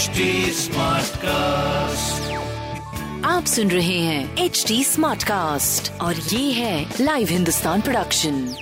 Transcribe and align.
HD 0.00 0.20
cast 1.16 2.30
आप 3.26 3.44
सुन 3.44 3.70
रहे 3.70 3.98
हैं 3.98 4.36
एच 4.36 4.64
डी 4.68 4.84
स्मार्ट 4.84 5.22
कास्ट 5.22 5.92
और 6.00 6.14
ये 6.14 6.52
है 6.52 6.94
लाइव 7.00 7.28
हिंदुस्तान 7.28 7.80
प्रोडक्शन 7.80 8.54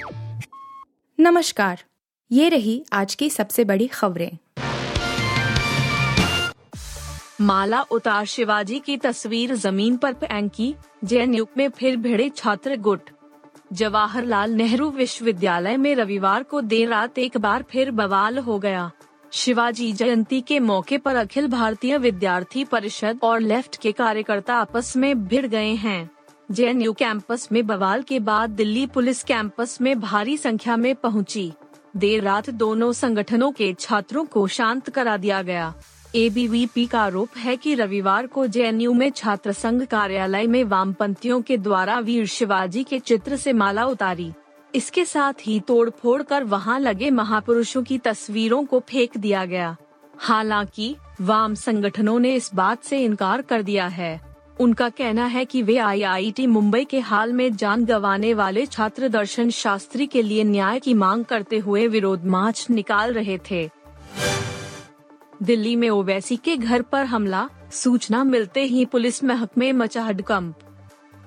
नमस्कार 1.20 1.82
ये 2.32 2.48
रही 2.48 2.84
आज 2.92 3.14
की 3.14 3.30
सबसे 3.30 3.64
बड़ी 3.64 3.86
खबरें। 3.86 4.38
माला 7.40 7.82
उतार 7.82 8.24
शिवाजी 8.24 8.78
की 8.78 8.96
तस्वीर 8.96 9.54
ज़मीन 9.54 9.96
पर 9.96 10.12
फेंकी 10.12 10.74
जैन 11.04 11.46
में 11.56 11.68
फिर 11.70 11.96
भिड़े 11.96 12.30
छात्र 12.36 12.76
गुट। 12.76 13.10
जवाहरलाल 13.72 14.50
नेहरू 14.50 14.90
विश्वविद्यालय 14.90 15.76
में 15.76 15.94
रविवार 15.94 16.42
को 16.42 16.60
देर 16.60 16.88
रात 16.88 17.18
एक 17.18 17.36
बार 17.36 17.64
फिर 17.70 17.90
बवाल 17.90 18.38
हो 18.38 18.58
गया। 18.58 18.90
शिवाजी 19.32 19.92
जयंती 19.92 20.40
के 20.40 20.58
मौके 20.60 20.98
पर 20.98 21.16
अखिल 21.16 21.46
भारतीय 21.48 21.96
विद्यार्थी 21.98 22.64
परिषद 22.64 23.18
और 23.22 23.40
लेफ़्ट 23.40 23.76
के 23.76 23.92
कार्यकर्ता 23.92 24.54
आपस 24.54 24.96
में 24.96 25.26
भिड़ 25.28 25.46
गए 25.46 25.72
हैं। 25.74 26.10
जेएनयू 26.50 26.92
कैंपस 26.92 27.48
में 27.52 27.66
बवाल 27.66 28.02
के 28.02 28.18
बाद 28.20 28.50
दिल्ली 28.50 28.86
पुलिस 28.86 29.22
कैंपस 29.22 29.80
में 29.80 30.00
भारी 30.00 30.36
संख्या 30.36 30.76
में 30.76 30.94
पहुँची। 30.94 31.52
देर 31.96 32.22
रात 32.22 32.50
दोनों 32.50 32.92
संगठनों 32.92 33.52
के 33.52 33.72
छात्रों 33.74 34.24
को 34.24 34.46
शांत 34.46 34.90
करा 34.90 35.16
दिया 35.16 35.42
गया। 35.42 35.72
एबीवीपी 36.16 36.86
का 36.86 37.00
आरोप 37.00 37.36
है 37.36 37.56
कि 37.56 37.74
रविवार 37.74 38.26
को 38.26 38.46
जेएनयू 38.46 38.92
में 38.92 39.10
छात्र 39.10 39.52
संघ 39.52 39.82
कार्यालय 39.84 40.46
में 40.46 40.62
वामपंथियों 40.64 41.40
के 41.42 41.56
द्वारा 41.56 41.98
वीर 41.98 42.26
शिवाजी 42.26 42.84
के 42.84 42.98
चित्र 42.98 43.36
से 43.36 43.52
माला 43.52 43.84
उतारी। 43.84 44.32
इसके 44.74 45.04
साथ 45.04 45.32
ही 45.42 45.60
तोड़फोड़ 45.60 46.22
कर 46.22 46.44
वहाँ 46.44 46.80
लगे 46.80 47.10
महापुरुषों 47.10 47.82
की 47.82 47.98
तस्वीरों 47.98 48.64
को 48.64 48.80
फेंक 48.80 49.16
दिया 49.16 49.44
गया। 49.44 49.76
हालाँकि, 50.18 50.96
वाम 51.20 51.54
संगठनों 51.54 52.18
ने 52.18 52.34
इस 52.34 52.50
बात 52.54 52.84
से 52.84 53.04
इनकार 53.04 53.42
कर 53.42 53.62
दिया 53.62 53.86
है। 53.86 54.36
उनका 54.60 54.88
कहना 54.88 55.26
है 55.26 55.44
कि 55.44 55.62
वे 55.62 55.76
आईआईटी 55.76 56.46
मुंबई 56.46 56.84
के 56.84 57.00
हाल 57.00 57.32
में 57.32 57.56
जान 57.56 57.84
गंवाने 57.84 58.34
वाले 58.34 58.66
छात्र 58.66 59.08
दर्शन 59.08 59.50
शास्त्री 59.50 60.06
के 60.06 60.22
लिए 60.22 60.44
न्याय 60.44 60.80
की 60.80 60.94
मांग 60.94 61.24
करते 61.24 61.58
हुए 61.58 61.86
विरोध 61.86 62.24
मार्च 62.24 62.66
निकाल 62.70 63.12
रहे 63.12 63.38
थे। 63.50 63.70
दिल्ली 65.42 65.76
में 65.76 65.90
ओवैसी 65.90 66.36
के 66.36 66.56
घर 66.56 66.82
पर 66.82 67.04
हमला, 67.04 67.48
सूचना 67.72 68.24
मिलते 68.24 68.62
ही 68.62 68.84
पुलिस 68.84 69.24
महकमे 69.24 69.72
मचा 69.72 70.02
हडकंप। 70.02 70.54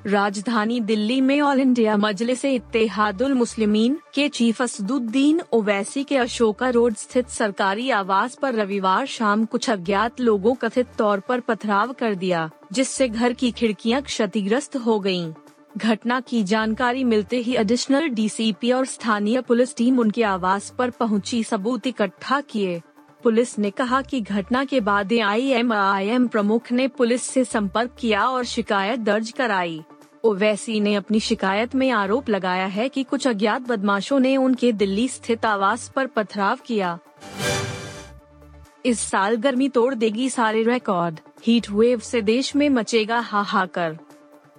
राजधानी 0.05 0.79
दिल्ली 0.79 1.19
में 1.21 1.39
ऑल 1.41 1.59
इंडिया 1.59 1.95
मजलिस 1.97 2.43
इत्तेहादुल 2.45 3.33
मुस्लिमीन 3.33 3.97
के 4.13 4.27
चीफ 4.29 4.61
असदुद्दीन 4.61 5.41
ओवैसी 5.53 6.03
के 6.03 6.17
अशोका 6.17 6.69
रोड 6.69 6.95
स्थित 6.95 7.29
सरकारी 7.29 7.89
आवास 7.89 8.35
पर 8.41 8.55
रविवार 8.55 9.05
शाम 9.05 9.45
कुछ 9.45 9.69
अज्ञात 9.69 10.19
लोगों 10.19 10.53
कथित 10.55 10.87
तौर 10.97 11.19
पर 11.19 11.39
पथराव 11.39 11.93
कर 11.93 12.15
दिया, 12.15 12.49
जिससे 12.73 13.07
घर 13.07 13.33
की 13.33 13.51
खिड़कियाँ 13.51 14.01
क्षतिग्रस्त 14.01 14.75
हो 14.75 14.99
गयीं। 14.99 15.31
घटना 15.77 16.19
की 16.19 16.43
जानकारी 16.43 17.03
मिलते 17.03 17.37
ही 17.37 17.55
एडिशनल 17.55 18.07
डीसीपी 18.09 18.71
और 18.71 18.85
स्थानीय 18.85 19.41
पुलिस 19.41 19.75
टीम 19.75 19.99
उनके 19.99 20.23
आवास 20.23 20.73
पर 20.77 20.89
पहुँची 20.89 21.43
सबूत 21.43 21.87
इकट्ठा 21.87 22.41
किए 22.41 22.81
पुलिस 23.23 23.59
ने 23.59 23.69
कहा 23.69 24.01
कि 24.01 24.21
घटना 24.21 24.63
के 24.65 24.79
बाद 24.79 25.13
आई 25.13 25.49
एम 25.49 26.27
प्रमुख 26.27 26.71
ने 26.71 26.87
पुलिस 26.87 27.23
से 27.23 27.43
संपर्क 27.43 27.95
किया 27.99 28.25
और 28.25 28.43
शिकायत 28.43 28.99
दर्ज 28.99 29.31
कराई। 29.31 29.81
ओवैसी 30.23 30.79
ने 30.79 30.95
अपनी 30.95 31.19
शिकायत 31.19 31.75
में 31.75 31.89
आरोप 31.91 32.29
लगाया 32.29 32.65
है 32.65 32.89
कि 32.89 33.03
कुछ 33.03 33.27
अज्ञात 33.27 33.61
बदमाशों 33.61 34.19
ने 34.19 34.35
उनके 34.37 34.71
दिल्ली 34.71 35.07
स्थित 35.07 35.45
आवास 35.45 35.91
पर 35.95 36.07
पथराव 36.07 36.59
किया। 36.65 36.99
इस 38.85 38.99
साल 38.99 39.35
गर्मी 39.35 39.69
तोड़ 39.69 39.93
देगी 39.93 40.29
सारे 40.29 40.63
रिकॉर्ड 40.63 41.19
हीट 41.43 41.69
वेव 41.69 41.99
से 41.99 42.21
देश 42.21 42.55
में 42.55 42.69
मचेगा 42.69 43.19
हाहाकर। 43.19 43.97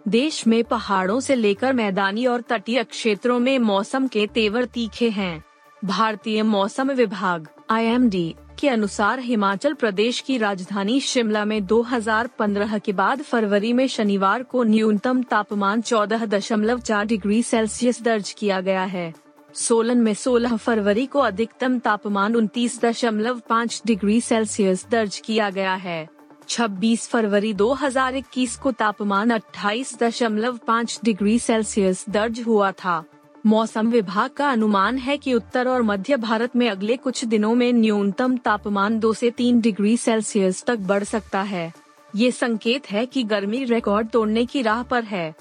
देश 0.08 0.46
में 0.46 0.62
पहाड़ों 0.64 1.20
से 1.20 1.34
लेकर 1.34 1.72
मैदानी 1.72 2.26
और 2.26 2.40
तटीय 2.40 2.84
क्षेत्रों 2.84 3.38
में 3.38 3.58
मौसम 3.58 4.06
के 4.06 4.26
तेवर 4.26 4.64
तीखे 4.64 5.10
हैं। 5.10 5.42
भारतीय 5.84 6.42
मौसम 6.42 6.90
विभाग 6.90 7.48
आईएमडी 7.70 8.34
के 8.60 8.68
अनुसार 8.68 9.20
हिमाचल 9.20 9.74
प्रदेश 9.74 10.20
की 10.20 10.38
राजधानी 10.38 11.00
शिमला 11.00 11.44
में 11.44 11.66
2015 11.66 12.80
के 12.80 12.92
बाद 12.92 13.22
फरवरी 13.22 13.72
में 13.72 13.86
शनिवार 13.88 14.42
को 14.42 14.62
न्यूनतम 14.62 15.22
तापमान 15.22 15.82
14.4 15.82 17.06
डिग्री 17.06 17.42
सेल्सियस 17.42 18.02
दर्ज 18.02 18.32
किया 18.32 18.60
गया 18.60 18.84
है। 18.84 19.14
सोलन 19.54 19.98
में 19.98 20.14
16 20.14 20.56
फरवरी 20.56 21.06
को 21.06 21.18
अधिकतम 21.18 21.78
तापमान 21.78 22.34
29.5 22.34 23.82
डिग्री 23.86 24.20
सेल्सियस 24.20 24.86
दर्ज 24.90 25.18
किया 25.18 25.50
गया 25.50 25.74
है। 25.74 26.08
26 26.48 27.08
फरवरी 27.08 27.54
2021 27.54 28.56
को 28.56 28.72
तापमान 28.72 29.30
28.5 29.30 31.00
डिग्री 31.04 31.38
सेल्सियस 31.38 32.04
दर्ज 32.08 32.40
हुआ 32.40 32.72
था। 32.72 33.04
मौसम 33.46 33.88
विभाग 33.90 34.30
का 34.30 34.50
अनुमान 34.50 34.98
है 34.98 35.16
कि 35.18 35.34
उत्तर 35.34 35.68
और 35.68 35.82
मध्य 35.82 36.16
भारत 36.16 36.56
में 36.56 36.70
अगले 36.70 36.96
कुछ 36.96 37.24
दिनों 37.24 37.54
में 37.54 37.72
न्यूनतम 37.72 38.36
तापमान 38.36 38.98
2 39.00 39.14
से 39.14 39.30
3 39.30 39.60
डिग्री 39.60 39.96
सेल्सियस 39.96 40.64
तक 40.64 40.78
बढ़ 40.78 41.04
सकता 41.04 41.42
है। 41.42 41.72
ये 42.16 42.30
संकेत 42.30 42.90
है 42.90 43.06
कि 43.06 43.22
गर्मी 43.22 43.64
रिकॉर्ड 43.64 44.08
तोड़ने 44.08 44.44
की 44.46 44.62
राह 44.62 44.82
पर 44.82 45.04
है। 45.04 45.34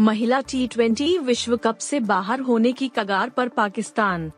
महिला 0.00 0.40
टी 0.40 0.66
ट्वेंटी 0.66 1.18
विश्व 1.18 1.56
कप 1.56 1.78
से 1.78 2.00
बाहर 2.00 2.40
होने 2.40 2.72
की 2.72 2.88
कगार 2.88 3.28
पर 3.28 3.48
पाकिस्तान। 3.48 4.30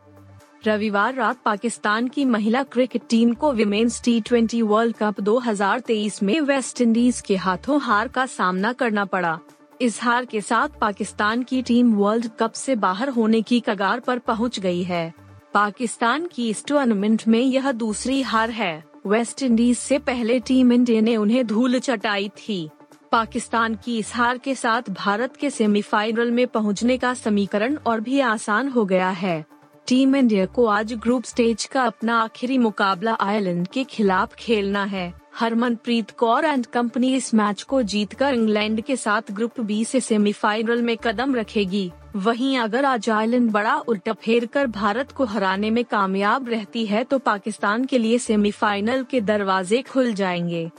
रविवार 0.65 1.13
रात 1.13 1.37
पाकिस्तान 1.45 2.07
की 2.07 2.25
महिला 2.25 2.63
क्रिकेट 2.63 3.01
टीम 3.09 3.33
को 3.33 3.51
women's 3.51 4.01
T 4.03 4.21
twenty 4.21 4.61
World 4.61 4.95
Cup 4.95 5.21
2023 5.21 6.23
में 6.23 6.39
वेस्ट 6.41 6.81
इंडीज 6.81 7.21
के 7.21 7.35
हाथों 7.35 7.81
हार 7.81 8.07
का 8.07 8.25
सामना 8.25 8.73
करना 8.73 9.05
पड़ा। 9.05 9.39
इस 9.81 10.01
हार 10.03 10.25
के 10.25 10.41
साथ 10.41 10.69
पाकिस्तान 10.81 11.43
की 11.43 11.61
टीम 11.61 11.93
वर्ल्ड 11.93 12.27
कप 12.39 12.51
से 12.51 12.75
बाहर 12.75 13.09
होने 13.09 13.41
की 13.41 13.59
कगार 13.59 13.99
पर 13.99 14.19
पहुँच 14.19 14.59
गई 14.59 14.83
है। 14.83 15.13
पाकिस्तान 15.53 16.25
की 16.25 16.49
इस 16.49 16.65
टूर्नामेंट 16.65 17.23
में 17.27 17.39
यह 17.39 17.71
दूसरी 17.71 18.21
हार 18.21 18.49
है। 18.49 18.83
वेस्ट 19.07 19.43
इंडीज 19.43 19.77
से 19.77 19.99
पहले 19.99 20.39
टीम 20.39 20.71
इंडिया 20.73 21.01
ने 21.01 21.15
उन्हें 21.17 21.45
धूल 21.47 21.79
चटाई 21.79 22.29
थी। 22.29 22.69
पाकिस्तान 23.11 23.75
की 23.75 23.97
इस 23.99 24.15
हार 24.15 24.37
के 24.37 24.55
साथ 24.55 24.89
भारत 24.89 25.35
के 25.35 25.49
सेमीफाइनल 25.49 26.31
में 26.31 26.47
पहुँचने 26.47 26.97
का 26.97 27.13
समीकरण 27.13 27.75
और 27.75 28.01
भी 28.01 28.19
आसान 28.19 28.69
हो 28.69 28.85
गया 28.85 29.09
है। 29.09 29.45
टीम 29.87 30.15
इंडिया 30.15 30.45
को 30.45 30.65
आज 30.65 30.93
ग्रुप 30.93 31.23
स्टेज 31.23 31.65
का 31.65 31.83
अपना 31.83 32.19
आखिरी 32.19 32.57
मुकाबला 32.57 33.13
आयरलैंड 33.13 33.67
के 33.67 33.83
खिलाफ 33.83 34.35
खेलना 34.35 34.83
है। 34.83 35.13
हरमनप्रीत 35.39 36.11
कौर 36.11 36.45
एंड 36.45 36.65
कंपनी 36.65 37.13
इस 37.15 37.33
मैच 37.33 37.61
को 37.63 37.81
जीतकर 37.81 38.33
इंग्लैंड 38.33 38.81
के 38.81 38.95
साथ 38.95 39.21
ग्रुप 39.31 39.59
बी 39.59 39.85
से 39.85 39.99
सेमीफाइनल 39.99 40.81
में 40.81 40.95
कदम 40.97 41.35
रखेगी। 41.35 41.91
वहीं 42.15 42.57
अगर 42.59 42.85
आज 42.85 43.09
आयरलैंड 43.09 43.51
बड़ा 43.51 43.75
उल्टा 43.77 44.13
फेर 44.13 44.45
कर 44.45 44.67
भारत 44.67 45.11
को 45.11 45.25
हराने 45.25 45.69
में 45.69 45.83
कामयाब 45.85 46.49
रहती 46.49 46.85
है 46.85 47.03
तो 47.03 47.19
पाकिस्तान 47.19 47.85
के 47.85 47.97
लिए 47.97 48.17
सेमीफाइनल 48.17 49.03
के 49.03 49.21
दरवाजे 49.21 49.81
खुल 49.81 50.13
जाएँगे। 50.13 50.69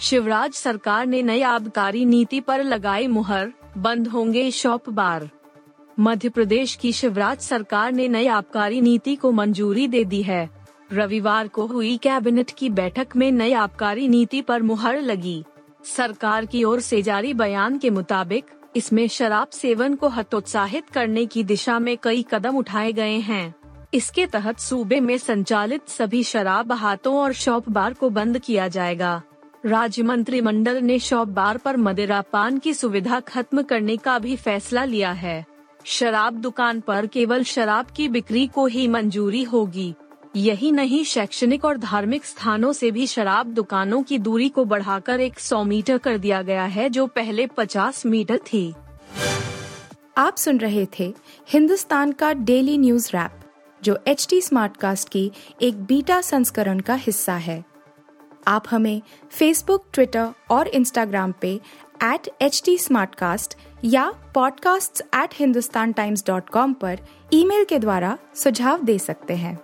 शिवराज 0.00 0.52
सरकार 0.52 1.06
ने 1.06 1.22
नई 1.22 1.42
आबकारी 1.42 2.04
नीति 2.04 2.40
पर 2.40 2.64
लगाई 2.64 3.06
मुहर, 3.06 3.52
बंद 3.78 4.08
होंगे 4.08 4.50
शॉप 4.50 4.90
बार। 4.90 5.30
मध्य 6.00 6.28
प्रदेश 6.28 6.74
की 6.74 6.92
शिवराज 6.92 7.38
सरकार 7.38 7.92
ने 7.92 8.08
नई 8.08 8.26
आबकारी 8.26 8.80
नीति 8.80 9.16
को 9.16 9.32
मंजूरी 9.32 9.88
दे 9.88 10.04
दी 10.04 10.22
है। 10.22 10.63
रविवार 10.92 11.48
को 11.48 11.66
हुई 11.66 11.96
कैबिनेट 11.96 12.50
की 12.50 12.68
बैठक 12.70 13.16
में 13.16 13.32
नई 13.32 13.52
आबकारी 13.52 14.08
नीति 14.08 14.40
पर 14.42 14.62
मुहर 14.62 15.00
लगी। 15.00 15.44
सरकार 15.84 16.46
की 16.46 16.64
ओर 16.64 16.80
से 16.80 17.02
जारी 17.02 17.34
बयान 17.34 17.78
के 17.78 17.90
मुताबिक, 17.90 18.44
इसमें 18.76 19.08
शराब 19.08 19.48
सेवन 19.48 19.94
को 19.94 20.08
हतोत्साहित 20.08 20.88
करने 20.88 21.26
की 21.26 21.44
दिशा 21.44 21.78
में 21.78 21.96
कई 22.02 22.24
कदम 22.30 22.56
उठाए 22.56 22.92
गए 22.92 23.16
हैं। 23.16 23.54
इसके 23.94 24.26
तहत 24.26 24.58
सूबे 24.58 25.00
में 25.00 25.18
संचालित 25.18 25.88
सभी 25.88 26.22
शराब 26.22 26.72
हाथों 26.72 27.14
और 27.14 27.32
शॉप 27.32 27.68
बार 27.68 27.92
को 27.92 28.10
बंद 28.10 28.38
किया 28.38 28.68
जाएगा। 28.68 29.22
राज्य 29.66 30.02
मंत्रिमंडल 30.02 30.76
ने 30.76 30.98
शॉप 30.98 31.28
बार 31.28 31.56
पर 31.56 31.76
मदिरा 31.76 32.20
पान 32.20 32.58
की 32.58 32.74
सुविधा 32.74 33.20
खत्म 33.20 33.62
करने 33.62 33.96
का 33.96 34.18
भी 34.18 34.36
फैसला 34.36 34.84
लिया 34.84 35.12
है। 35.12 35.44
शराब 35.84 36.34
दुकान 36.34 36.80
पर 36.80 37.06
केवल 37.06 37.42
शराब 37.42 37.86
की 37.86 38.08
बिक्री 38.08 38.46
को 38.46 38.66
ही 38.66 38.88
मंजूरी 38.88 39.42
होगी। 39.42 39.94
यही 40.36 40.72
नहीं, 40.72 41.04
शैक्षणिक 41.04 41.64
और 41.64 41.78
धार्मिक 41.78 42.24
स्थानों 42.24 42.72
से 42.72 42.90
भी 42.90 43.06
शराब 43.06 43.46
दुकानों 43.46 44.02
की 44.02 44.18
दूरी 44.18 44.48
को 44.48 44.64
बढ़ाकर 44.64 45.20
एक 45.20 45.40
सौ 45.40 45.64
मीटर 45.64 45.98
कर 45.98 46.18
दिया 46.18 46.42
गया 46.42 46.64
है, 46.64 46.90
जो 46.90 47.06
पहले 47.06 47.46
पचास 47.46 48.06
मीटर 48.06 48.38
थी। 48.38 48.74
आप 50.18 50.36
सुन 50.36 50.58
रहे 50.58 50.86
थे 50.98 51.14
हिंदुस्तान 51.48 52.12
का 52.12 52.32
डेली 52.32 52.78
न्यूज़ 52.78 53.08
रैप, 53.08 53.40
जो 53.82 53.98
एच 54.06 54.26
टी 54.30 54.40
स्मार्ट 54.40 54.76
कास्ट 54.76 55.08
की 55.08 55.32
एक 55.62 55.84
बीटा 55.84 56.20
संस्करण 56.20 56.80
का 56.80 56.94
हिस्सा 56.94 57.34
है। 57.34 57.64
आप 58.46 58.64
हमें 58.70 59.02
फेसबुक 59.30 59.86
ट्विटर 59.92 60.28
और 60.50 60.68
इंस्टाग्राम 60.68 61.34
पे 61.40 61.60
एट 62.04 62.28
एच 62.42 62.62
टी 62.64 62.78
या 63.84 64.12
podcasts@hindustantimes.com 64.38 66.74
पर 66.74 66.98
ईमेल 67.32 67.64
के 67.64 67.78
द्वारा 67.78 68.18
सुझाव 68.34 68.82
दे 68.82 68.98
सकते 68.98 69.34
हैं। 69.34 69.63